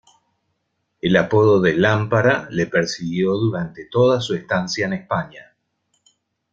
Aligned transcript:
El 0.99 1.15
apodo 1.15 1.61
de 1.61 1.75
"lámpara" 1.75 2.47
le 2.49 2.65
persiguió 2.65 3.33
durante 3.35 3.85
toda 3.85 4.19
su 4.19 4.33
estancia 4.33 4.87
en 4.87 4.93
España. 4.93 5.55